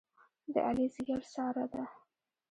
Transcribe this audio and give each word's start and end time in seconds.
د 0.53 0.55
علي 0.67 0.85
ځېګر 0.93 1.21
ساره 1.33 1.65
ده. 1.73 1.83